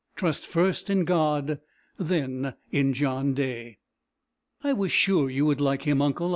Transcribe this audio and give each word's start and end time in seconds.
Trust 0.15 0.47
first 0.47 0.89
in 0.89 1.05
God, 1.05 1.59
then 1.95 2.55
in 2.71 2.91
John 2.93 3.35
Day." 3.35 3.77
"I 4.63 4.73
was 4.73 4.91
sure 4.91 5.29
you 5.29 5.45
would 5.45 5.61
like 5.61 5.83
him, 5.83 6.01
uncle!" 6.01 6.29